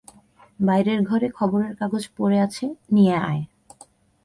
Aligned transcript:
বাইরের 0.59 0.99
ঘরে 1.03 1.27
খবরের 1.29 1.73
কাগজ 1.75 2.03
পড়ে 2.17 2.37
আছে, 2.41 2.65
নিয়ে 2.91 3.15
আয়। 3.29 3.43